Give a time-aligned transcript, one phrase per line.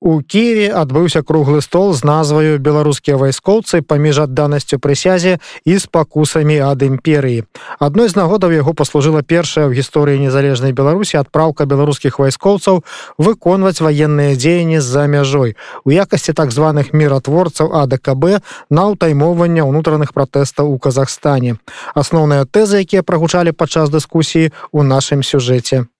[0.00, 6.54] У Киеве адбыўся круглы стол з назваю беларускія вайскоўцы паміж адданасцю прысязе і з пакусамі
[6.62, 7.42] ад імперыі.
[7.82, 12.86] Адной з нагодаў яго паслужыла першая ў гісторыі незалежнай беларусі адпраўка беларускіх вайскоўцаў
[13.18, 18.38] выконваць ваенныя дзеянні з-за мяжой у якасці так званых міратворцаў АДКБ
[18.70, 21.58] на ўтаймоўвання ўнутраных пратэстаў у Казахстане.
[21.98, 25.90] Асноўныя тэзы, якія прагучалі падчас дыскусіі ў нашым сюжэце.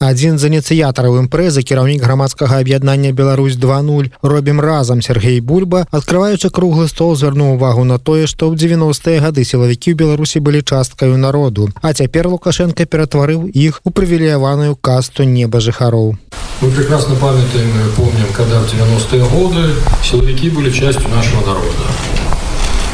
[0.00, 6.88] Адзін з ініцыятараў імпрэзы кіраўнік грамадскага аб'яднання Беларусь 20 робім разам Сергей бульба адкрываючы круглы
[6.88, 11.68] стол звярнуў увагу на тое што ў 90-е гады сілавікі ў беларусі былі часткаю народу
[11.84, 16.16] а цяпер лукашенко ператварыў іх у прывілеяваную касту неба жыхароў
[16.64, 19.68] мы прекрасно памятаем помним когда в 90-е годы
[20.00, 21.92] силовики были частью нашего народа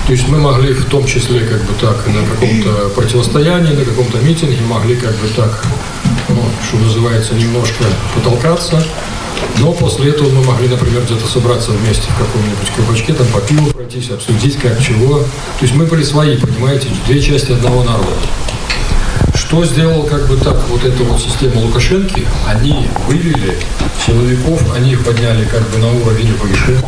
[0.09, 4.19] то есть мы могли в том числе как бы так на каком-то противостоянии на каком-то
[4.27, 5.90] митинге могли как бы так ну, что
[6.82, 7.84] называется, немножко
[8.16, 8.84] потолкаться.
[9.58, 13.72] Но после этого мы могли, например, где-то собраться вместе в каком-нибудь кабачке, там по пиву
[13.72, 15.20] пройтись, обсудить как чего.
[15.20, 18.10] То есть мы были свои, понимаете, две части одного народа.
[19.36, 22.26] Что сделал как бы так вот эту вот систему Лукашенки?
[22.48, 23.58] Они вывели
[24.06, 26.82] силовиков, они их подняли как бы на уровень выше.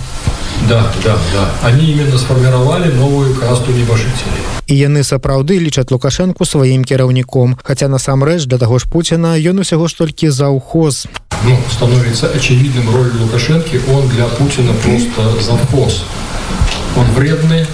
[0.69, 1.69] Да, да, да.
[1.69, 4.59] Они именно сформировали новую касту небожителей.
[4.69, 9.89] І яны сапраўды лічаць лукашэнку сваім кіраўніком хаця насамрэч для таго ж пуціна ён усяго
[9.89, 11.09] ж толькі заўхоз
[11.45, 16.05] ну, становится очевидным роль лукашэнкі он для путина просто завхоз
[17.01, 17.65] он вредный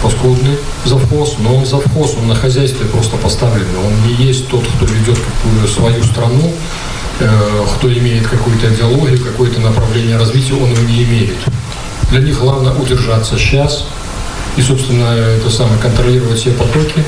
[0.00, 4.86] паскудный завхоз но он завхоз он на хозяйстве просто поставленный он не есть тот кто
[4.86, 6.52] ведет какую свою страну
[7.18, 7.28] э,
[7.74, 11.36] кто имеет какую-то идеологию какое-то направление развития он его не имеет
[12.13, 13.87] для них главное удержаться сейчас
[14.55, 17.03] и, собственно, это самое контролировать все потоки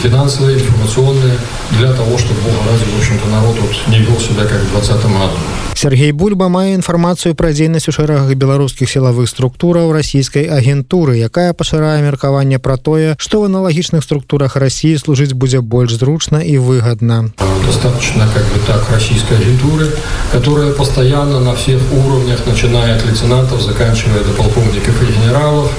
[0.00, 1.36] финансовые, информационные,
[1.72, 4.94] для того, чтобы Бога ради, в общем-то, народ вот не вел себя как в 20
[5.06, 5.38] году.
[5.79, 12.03] Сергей Бульба мае інфармацыю пра дзейнасць у шэрагах беларускіх сілавых структураў расійскай агентуры, якая пашырае
[12.03, 17.31] меркаванне пра тое, што в аналагічных структурах Росіі служыць будзе больш зручна і выгодна.
[17.63, 19.87] Достаточно как бы так российской агентуры,
[20.33, 25.71] которая постоянно на всех уровнях, начиная от лейтенантов, заканчивая до полковников и генералов,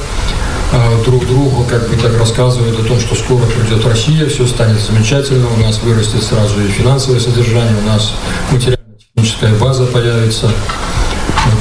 [1.05, 5.47] друг другу как бы так рассказывают о том, что скоро придет Россия, все станет замечательно,
[5.53, 8.15] у нас вырастет сразу и финансовое содержание, у нас
[9.36, 10.52] материально-техническая база появится.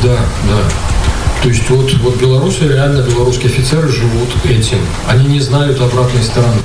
[0.03, 0.17] Да,
[0.49, 1.43] да.
[1.43, 4.79] То есть вот, вот в Беларуси реально белорусские офицеры живут этим.
[5.07, 6.57] Они не знают обратной стороны.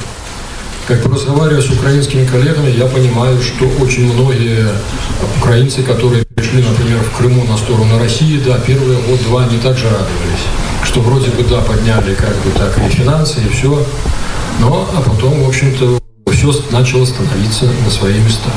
[0.87, 4.67] Как разговаривая с украинскими коллегами, я понимаю, что очень многие
[5.37, 10.47] украинцы, которые пришли, например, в Крыму на сторону России, да, первые год-два они также радовались
[10.81, 13.85] что вроде бы, да, подняли как бы так и финансы, и все.
[14.59, 15.99] Но, а потом, в общем-то,
[16.31, 18.49] все начало становиться на свои места.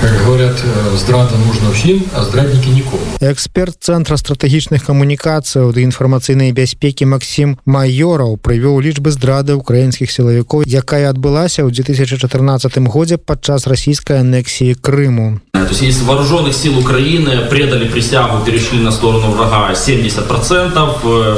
[0.00, 3.02] Как говорят, э, здрада нужна всім, а здраднікі нікому.
[3.20, 11.12] Эксперт цэнтра стратэгічных камунікацыяў ды інфармацыйнай бяспекі Макссім Маёраў прывёў лічбы здрады украінскіх сілавікоў, якая
[11.12, 15.40] адбылася ў 2014 годзе падчас расійскай анексіі Крыму.
[15.52, 21.36] То есть из вооруженных сил Украины предали присягу, перешли на сторону врага 70%, э,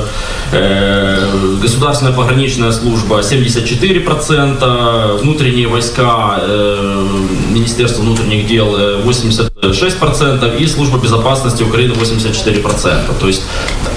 [0.52, 7.08] э, государственная пограничная служба 74%, внутренние войска, э,
[7.50, 13.19] Министерство внутренних внутренних дел э, 80 6% и служба безопасности Украины 84%.
[13.19, 13.41] То есть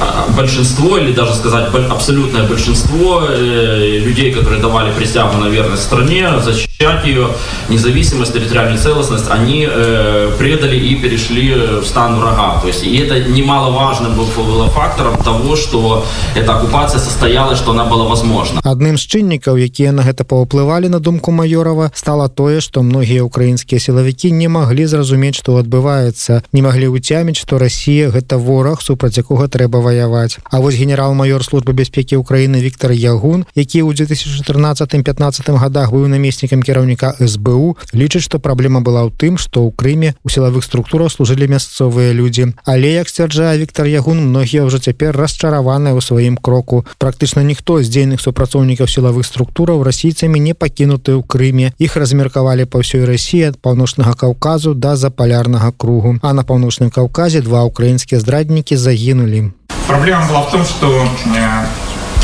[0.00, 6.28] а, большинство, или даже сказать абсолютное большинство э, людей, которые давали присягу на верность стране,
[6.44, 7.28] защищать ее,
[7.69, 12.60] независимость, территориальную целостность, они э, предали и перешли э, в стан врага.
[12.60, 16.04] То есть и это немаловажным было фактором того, что
[16.34, 18.60] эта оккупация состоялась, что она была возможна.
[18.65, 24.31] Одним из чинников, які нагета повпливали на думку Майорова, стало то, что многие украинские силовики
[24.31, 26.43] не могли зрозуміти, что што адбываецца.
[26.55, 30.38] Не маглі ўцяміць што Росія гэта вораг супраць якога трэба ваяваць.
[30.47, 37.19] А вось генерал-маёр службы бяспекі Украіны Віктор ягун які ў 2014-15 годах быў намеснікам кіраўніка
[37.19, 42.14] СБУ лічыць што праблема была ў тым што ў Крыме у сілавых структурах служылі мясцовыя
[42.14, 42.55] людзі.
[42.62, 46.87] Але як сцвярджае Віктор ягун многія ўжо цяпер расчараваныя ў сваім кроку.
[47.02, 51.75] Практычна ніхто з дзейных супрацоўнікаў сілавых структураў расійцамі не пакінуты ў Крыме.
[51.82, 54.94] Іх размеркавалі па ўсёй Росіі ад паўночнага каўказу да
[55.39, 59.51] запалярнага кругу а на паўночным каўказе два украінскія здраднікі загінулі
[59.88, 61.66] проблема была в том что э,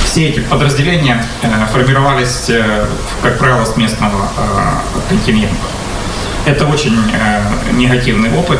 [0.04, 2.86] все эти подразделения э, формировались э,
[3.24, 4.28] как правило с местного
[5.10, 5.56] континента
[6.46, 6.98] это очень
[7.78, 8.60] негативный опыт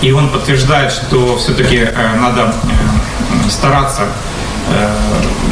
[0.00, 1.88] и он подтверждает что все-таки
[2.20, 2.54] надо
[3.50, 4.02] стараться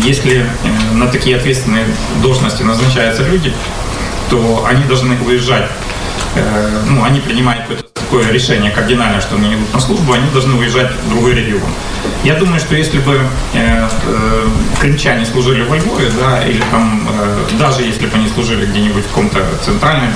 [0.06, 0.46] Если
[0.94, 1.84] на такие ответственные
[2.22, 3.52] должности назначаются люди,
[4.30, 5.68] то они должны уезжать
[6.88, 10.91] ну, они принимают какое-то такое решение кардинальное, что они идут на службу, они должны уезжать
[10.91, 11.69] в другой регион.
[12.23, 13.19] Я думаю, что если бы
[13.53, 14.47] э, э,
[14.79, 19.07] крымчане служили во Львове, да, или там, э, даже если бы они служили где-нибудь в
[19.09, 20.09] каком-то центральном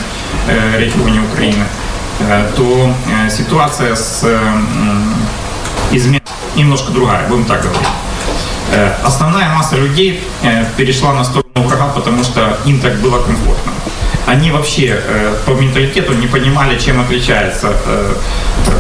[0.48, 1.66] э, регионе Украины,
[2.20, 2.94] э, то
[3.26, 4.38] э, ситуация с э,
[5.92, 6.22] измен
[6.56, 7.88] немножко другая, будем так говорить.
[8.72, 13.71] Э, основная масса людей э, перешла на сторону врага, потому что им так было комфортно
[14.28, 18.14] они вообще э, по менталитету не понимали, чем отличается, э,
[18.68, 18.72] э,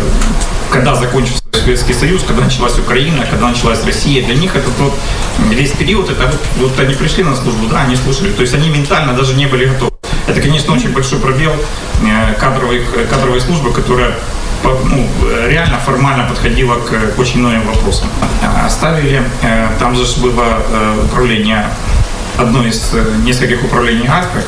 [0.72, 4.24] когда закончился Советский Союз, когда началась Украина, когда началась Россия.
[4.26, 4.94] Для них этот вот
[5.50, 8.70] весь период, это вот, вот они пришли на службу, да, они слушали, то есть они
[8.70, 9.92] ментально даже не были готовы.
[10.28, 11.52] Это, конечно, очень большой пробел
[12.40, 14.16] кадровой, кадровой службы, которая
[14.64, 15.08] ну,
[15.48, 18.08] реально формально подходила к очень многим вопросам.
[18.66, 19.22] Оставили,
[19.80, 20.62] там же было
[21.04, 21.66] управление,
[22.38, 22.94] одно из
[23.26, 24.44] нескольких управлений Альфы,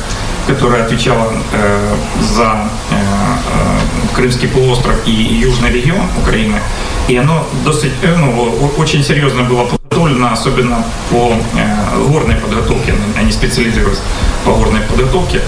[0.46, 6.60] которая отвечала э, за э, э, Крымский полуостров и южный регион Украины.
[7.08, 12.94] И оно э, ну, очень серьезно было подготовлено, особенно по э, горной подготовке.
[13.16, 14.02] Они специализируются
[14.44, 15.40] по горной подготовке.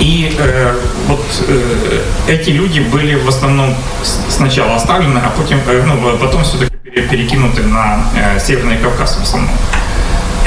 [0.00, 0.74] И э,
[1.06, 6.76] вот э, эти люди были в основном сначала оставлены, а потом, э, ну, потом все-таки
[7.10, 9.50] перекинуты на э, Северный Кавказ в основном.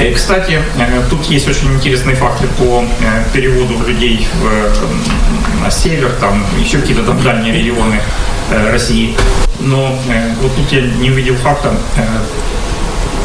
[0.00, 6.10] Э, кстати, э, тут есть очень интересные факты по э, переводу людей в, на север,
[6.18, 8.00] там еще какие-то там дальние регионы
[8.50, 9.14] России.
[9.60, 9.94] Но
[10.40, 11.72] вот тут я не увидел факта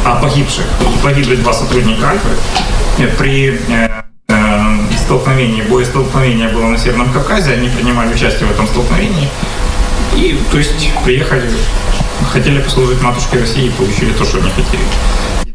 [0.04, 0.66] о погибших.
[1.02, 2.30] Погибли два сотрудника Альфы.
[3.18, 3.60] При
[4.98, 9.30] столкновении, боестолкновение было на Северном Кавказе, они принимали участие в этом столкновении.
[10.16, 11.50] И, то есть, приехали,
[12.32, 14.84] хотели послужить матушке России и получили то, что они хотели.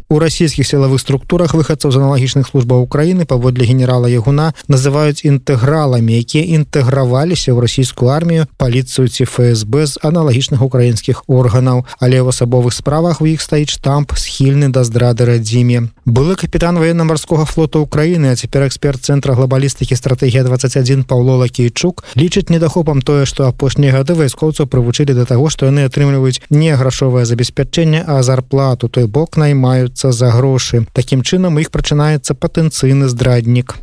[0.09, 6.45] у расійскіх сілавых структурах выхадцаў з аналагічных службаў Украіны паводле генерала Ягуна называюць інтэграламі якія
[6.55, 13.19] інтэграваліся ў расійскую армію паліцыю ці ФСБ з аналагічных украінскіх органаў але ў асабовых справах
[13.19, 18.69] у іх стаіць штамп схільны да здрады радзіме былы капітан военно-марскога флота Украіны а цяпер
[18.69, 25.17] эксперт цэнтра глобалістыкі стратегія 21 Паўло Лакейчук лічыць недахопам тое што апошнія гады вайскоўцаў прывучылі
[25.17, 30.30] да таго што яны атрымліваюць не грашовае забеспячэнне а зарплату той бок наймаюцца бьются за
[30.30, 30.86] гроши.
[30.92, 33.76] Таким чином их прочинается потенцийный здрадник.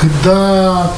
[0.00, 0.90] Когда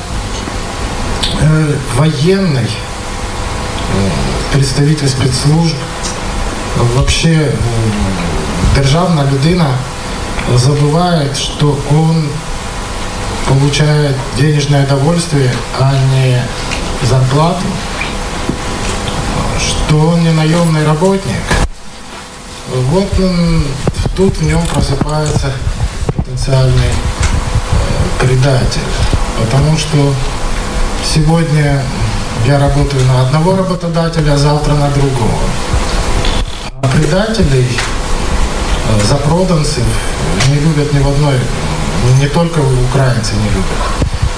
[1.41, 4.11] э, военный э,
[4.53, 5.77] представитель спецслужб
[6.97, 7.53] вообще э,
[8.77, 9.69] державная людина
[10.57, 12.29] забывает, что он
[13.49, 16.43] получает денежное удовольствие, а не
[17.07, 17.65] зарплату,
[19.59, 21.43] что он не наемный работник.
[22.91, 23.65] Вот он
[24.17, 25.53] тут в нем просыпается
[26.17, 28.81] потенциальный э, предатель.
[29.41, 30.15] Потому что
[31.05, 31.83] сегодня
[32.47, 35.41] я работаю на одного работодателя, а завтра на другого.
[36.83, 37.67] А предателей,
[38.89, 39.85] э, запроданцев
[40.49, 41.39] не любят ни в одной,
[42.21, 43.83] не только украинцы не любят.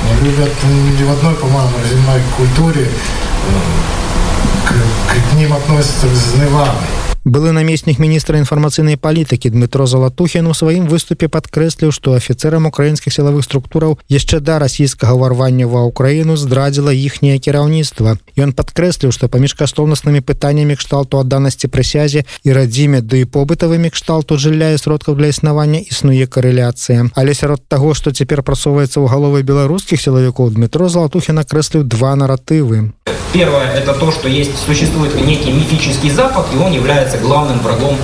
[0.05, 2.89] Не любят ни в одной, по-моему, земной культуре.
[2.89, 6.96] Э, к, к ним относятся с невагой
[7.26, 13.46] былы намеснік міністра інфармацыйнай палітыкі Дмітро залатухін у сваім выступе падкрэсліў што афіцэрам украінскіх сілавых
[13.46, 20.26] структураў яшчэ да расійскага ўварвання ва ўкраіну здрадзіла іхняе кіраўніцтва ён падкрэсліў што паміж каштоўнаснымі
[20.26, 25.78] пытаннямі кшталту адданасці прысязе і радзіме ды да побытавымі кшталту жылля і сродкаў для існавання
[25.78, 31.86] існуе карэляцыя але сярод таго што цяпер прасоўваецца ў галовы беларускіх сілавікоў Дмітро залатухін накрэсліў
[31.86, 32.90] два наратывы
[33.34, 37.97] Первое – это то, что есть, существует некий мифический Запад, и он является главным врагом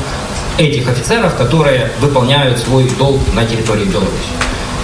[0.59, 4.31] этих офицеров, которые выполняют свой долг на территории Беларуси.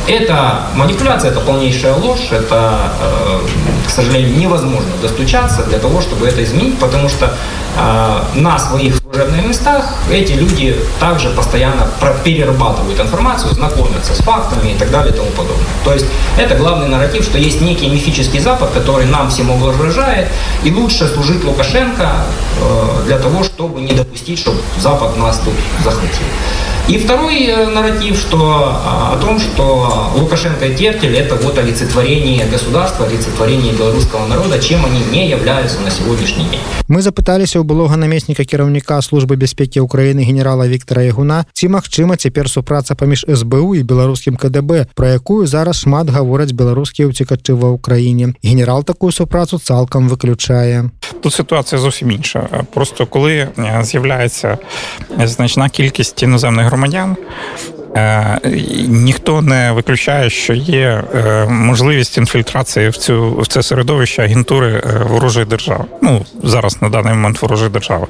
[0.08, 3.40] Это манипуляция, это полнейшая ложь, это, э,
[3.86, 7.26] к сожалению, невозможно достучаться для того, чтобы это изменить, потому что
[7.76, 11.86] э, на своих служебных местах эти люди также постоянно
[12.24, 15.66] перерабатывают информацию, знакомятся с фактами и так далее и тому подобное.
[15.84, 16.06] То есть
[16.38, 20.28] это главный нарратив, что есть некий мифический Запад, который нам всем угрожает,
[20.64, 22.24] и лучше служить Лукашенко
[22.62, 26.24] э, для того, чтобы не допустить, чтобы Запад нас тут захватил.
[26.87, 28.37] И второй э, нарратив, что
[29.13, 34.99] о том, что Лукашенко и Тертель это вот олицетворение государства, олицетворение белорусского народа, чем они
[35.11, 36.59] не являются на сегодняшний день.
[36.89, 42.49] Мы запыталіся ў былога намесніка кіраўніка службы бяспекі Украіны генерала Віктора Ягуна, ці магчыма цяпер
[42.51, 48.35] супраца паміж СБУ і беларускім КДБ, пра якую зараз шмат гавораць беларускія ўцікачы ва ўкраіне.
[48.43, 50.91] Генерал такую супрацу цалкам выключае.
[51.21, 52.49] Тут ситуація зовсім інша.
[52.73, 53.47] Просто коли
[53.81, 54.57] з'являється
[55.17, 57.76] значна кількість іноземних громадян, Е,
[58.88, 65.04] ніхто не виключає, що є е, можливість інфільтрації в цю в це середовище агентури е,
[65.08, 65.84] ворожої держави.
[66.02, 68.06] Ну зараз на даний момент ворожої держави,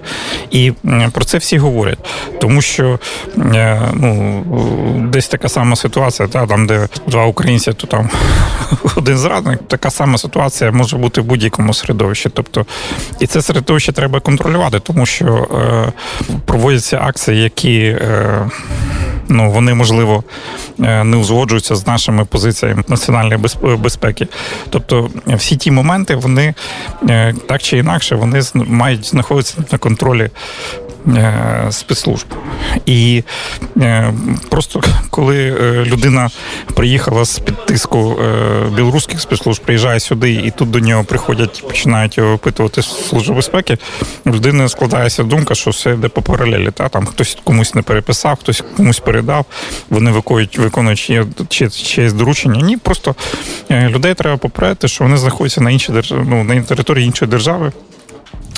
[0.51, 0.73] і
[1.13, 1.99] про це всі говорять,
[2.41, 2.99] тому що
[3.93, 4.45] ну
[5.13, 8.11] десь така сама ситуація, та там, де два українці, то там
[8.97, 9.61] один зрадник.
[9.69, 12.31] Така сама ситуація може бути в будь-якому середовищі.
[12.35, 12.67] Тобто,
[13.21, 15.49] і це середовище треба контролювати, тому що
[16.47, 17.97] проводяться акції, які
[19.29, 20.25] ну вони можливо
[20.81, 24.29] е, не узгоджуються з нашими позиціями національної безпеки.
[24.71, 26.55] Тобто, всі ті моменти, вони
[27.09, 30.31] е, так чи інакше, вони мають знаходитися на контролі
[30.88, 30.88] Е,
[31.71, 32.27] спецслужб.
[32.87, 33.23] І
[33.77, 34.13] е,
[34.49, 36.31] просто коли е, людина
[36.75, 38.17] приїхала з під тиску
[38.77, 43.79] білоруських спецслужб, приїжджає сюди, і тут до нього приходять, починають його опитувати служби безпеки,
[44.25, 46.71] в людини складається думка, що все йде по паралелі.
[46.71, 46.89] Та?
[46.89, 49.47] Там хтось комусь не переписав, хтось комусь передав,
[49.91, 51.13] вони виконують виконують
[51.49, 52.61] чиєсь доручення.
[52.61, 53.15] Ні, просто
[53.71, 57.73] людей треба попередити, що вони знаходяться на іншій державі, ну, на території іншої держави.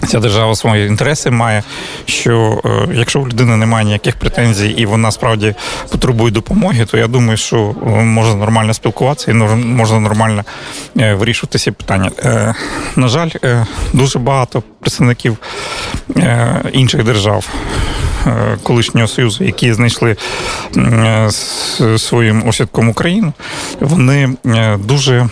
[0.08, 1.62] Ця держава свої інтереси має.
[2.04, 5.54] Що е, якщо у людини немає ніяких претензій і вона справді
[5.90, 10.44] потребує допомоги, то я думаю, що е, можна нормально спілкуватися і можна нормально
[10.98, 12.10] е, вирішувати ці питання.
[12.96, 13.30] На жаль,
[13.92, 15.36] дуже багато представників
[16.72, 17.48] інших держав.
[18.62, 20.16] Колишнього союзу, які знайшли
[21.96, 23.32] своїм осідком Україну,
[23.80, 24.36] вони
[24.78, 25.28] дуже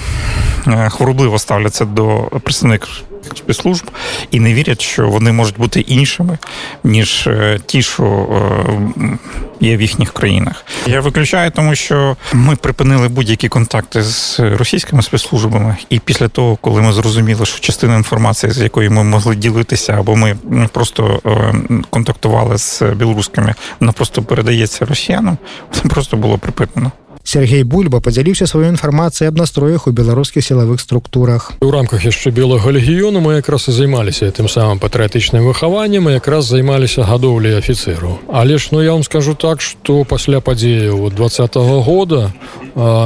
[0.88, 3.90] хворобливо ставляться до представників спецслужб
[4.30, 6.38] і не вірять, що вони можуть бути іншими,
[6.84, 9.18] ніж е, ті, що е,
[9.60, 10.64] є в їхніх країнах.
[10.86, 16.82] Я виключаю, тому що ми припинили будь-які контакти з російськими спецслужбами, і після того, коли
[16.82, 20.36] ми зрозуміли, що частина інформації, з якою ми могли ділитися, або ми
[20.72, 21.54] просто е,
[21.90, 25.38] контактували з білоруськими, вона просто передається росіянам,
[25.72, 26.92] це просто було припинено.
[27.28, 31.52] Сергей бульба падзяліўся сваёй інфармацыяй аб настроях у беларускіх сілавых структурах.
[31.60, 37.04] У рамках яшчэ белага легіёну мы якраз і займаліся тым самым патрыятычным выхаваннем якраз займаліся
[37.04, 42.32] гадоўляй афіцеру але ж ну я вам скажу так что пасля падзеяў двадцатого года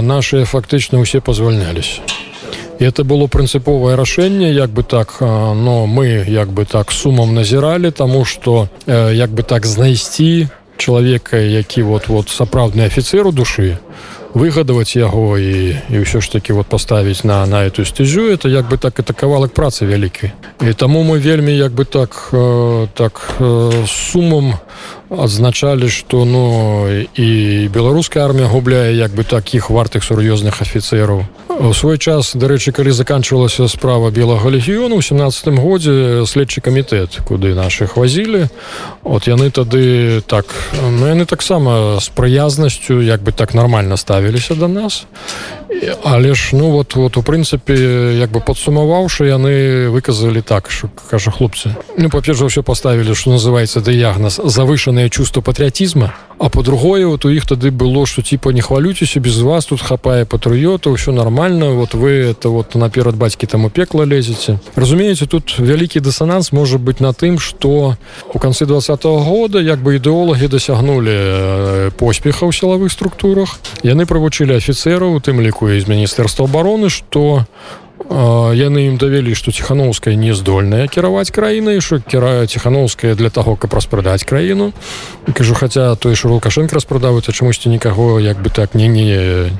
[0.06, 1.98] наши фактычна ўсе пазвальнялись
[2.78, 8.24] это было прынцыповае рашэнне як бы так но мы як бы так сумам назіралі тому
[8.24, 10.46] что як бы так знайсці
[10.82, 13.78] чалавека які вот вот сапраўдны афіцеру душы
[14.34, 18.68] выгадаваць яго і і ўсё ж таки вот паставіць на на эту сцяжу это як
[18.68, 20.32] бы так это кавалак працы вялікай.
[20.60, 24.58] І таму мы вельмі як бы так э, так э, сумам
[25.11, 31.23] адзначалі что ну і беларуская армія губляе як бы таких вартых сур'ёзных афіцераў
[31.59, 37.55] у свой час дарэчы калі заканчивалася справа белага легіёну у семнадцатым годзе следчы камітэт куды
[37.55, 38.47] наших вазілі
[39.03, 44.67] от яны тады так ну яны таксама з прыязнасцю як бы так нормально ставіліся до
[44.67, 45.05] нас
[46.03, 51.31] але ж ну вот вот у прынцыпе як бы подсумаваўшы яны выказалі так что кажа
[51.31, 57.29] хлопцы ну па-перша ўсё поставілі что называется дыягназ завышанное чувство патрыотизма а по-другое вот у
[57.29, 61.93] іх тады было что типа не хвалюцеся без вас тут хапае патрыёта ўсё нормально вот
[61.93, 66.99] вы это вот наперад бацькі там у пекла лезеце разумееце тут вялікі дысонанс может быть
[66.99, 67.97] на тым что
[68.33, 74.57] у канцы двадцатого года як бы ідэолагі дасягнули э, поспеха ў сілавых структурах яны правучылі
[74.57, 77.46] афіцераў у тым ліку з міністэрства обороны что
[78.10, 83.74] яны ім давялі што ціхановская не здольная кіраваць краінай що кірае ціхановская для таго каб
[83.74, 84.72] распрадаць краіну.
[85.32, 89.50] Кажу хаця той ж лукашенко распрадавы то чамусьці нікаго як бы так не не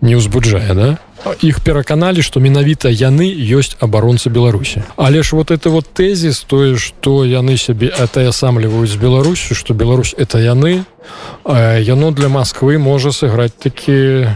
[0.00, 0.98] не ўзбуджае да?
[1.40, 4.84] Іх пераканалі што менавіта яны ёсць абаронцы беларусі.
[4.96, 10.14] Але ж вот это вот тэзіс тое што яны сябе атаясамліваюць з беларусю што Беларусь
[10.18, 10.84] это яны
[11.46, 14.28] яно для Масквы можа сыграць такі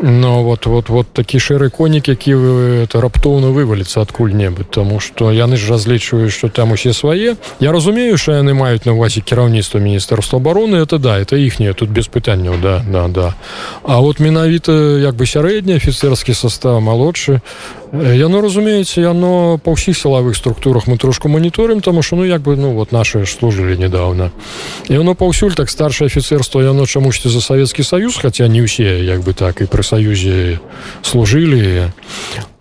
[0.00, 2.34] Ну вот вот вот такі шэры конік які
[2.84, 8.18] это раптоўна вываліцца адкуль-небудзь тому что яны ж разлічваюць что там усе свае Я разумею
[8.18, 12.60] що яны маюць на увазе кіраўніцтва міністэрства обороны это да это іхнее тут без пытанняў
[12.60, 13.34] да да да
[13.82, 17.40] А вот менавіта як бы сярэдні офіцерскі состав малодшы
[17.92, 22.56] яно разумееце яно па ўсіх сілавых структурах мы трошку моніторым тому что ну як бы
[22.56, 24.30] ну вот наши служылі недавно
[24.88, 29.22] і оно паўсюль так старшее офіцерство яно чамусьці за Савецкі Саюз хотя не ўсе як
[29.22, 30.60] бы так і пры саюзе
[31.02, 31.90] служылі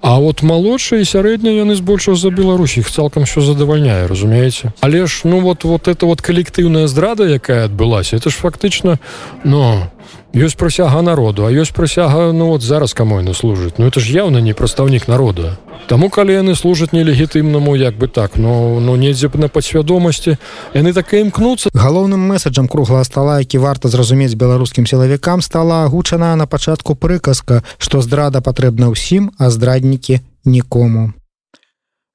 [0.06, 5.26] А вот малодшыя сярэднія яны збольшого за Беларусь іх цалкам все задавальняе разумееце але ж
[5.26, 9.00] ну вот вот это вот калектыўная здрада якая адбылася это ж фактычна
[9.44, 9.90] но
[10.34, 14.12] ёсць прысяга народу а ёсць прысяга ну вот зараз каму яны служаць Ну это ж
[14.12, 19.28] явно не прадстаўнік народа Таму калі яны служаць нелегітымнаму як бы так но ну недзе
[19.28, 20.38] б на падсвядомасці
[20.74, 26.36] яны так і імкнуцца галоўным месаджам круглага стала які варта зразумець беларускім сілавікам стала агучана
[26.36, 31.14] на пачатку прыказка што здрада патрэбна ўсім а здраднікі нікому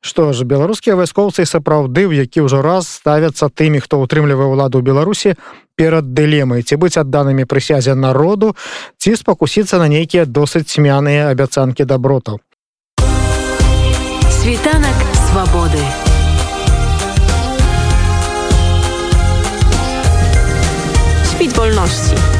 [0.05, 4.85] Што ж беларускія вайскоўцы сапраўды ў які ўжо раз ставяцца тымі хто ўтрымлівае ўладу ў
[4.85, 5.33] беларусі
[5.73, 8.53] перад дылемай ці быць адданымі прысязе народу
[9.01, 12.37] ці спакусіцца на нейкія досыць цьмяныя абяцанкі дабротаў
[14.29, 14.93] Світанак
[15.25, 15.81] свабоды.
[21.33, 22.34] Świt wolności.